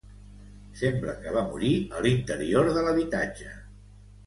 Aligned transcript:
Sembla 0.79 1.15
que 1.25 1.35
va 1.35 1.43
morir 1.51 1.75
a 1.99 2.03
l'interior 2.07 2.73
de 2.79 2.89
l'habitatge. 2.89 3.57